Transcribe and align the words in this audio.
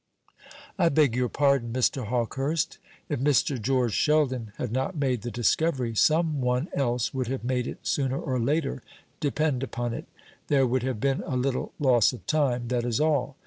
"I 0.79 0.89
beg 0.89 1.15
your 1.15 1.29
pardon, 1.29 1.71
Mr. 1.71 2.07
Hawkehurst. 2.07 2.79
If 3.07 3.19
Mr. 3.19 3.61
George 3.61 3.93
Sheldon 3.93 4.51
had 4.57 4.71
not 4.71 4.95
made 4.97 5.21
the 5.21 5.29
discovery, 5.29 5.93
some 5.93 6.41
one 6.41 6.69
else 6.73 7.13
would 7.13 7.27
have 7.27 7.43
made 7.43 7.67
it 7.67 7.85
sooner 7.85 8.19
or 8.19 8.39
later, 8.39 8.81
depend 9.19 9.61
upon 9.61 9.93
it. 9.93 10.07
There 10.47 10.65
would 10.65 10.81
have 10.81 10.99
been 10.99 11.21
a 11.27 11.37
little 11.37 11.73
loss 11.77 12.13
of 12.13 12.25
time, 12.25 12.69
that 12.69 12.83
is 12.83 12.99
all. 12.99 13.35